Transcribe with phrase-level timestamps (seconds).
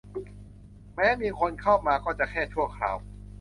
[0.95, 2.97] แม้มีคนเข้ามาก็จะแค่ชั่วคราว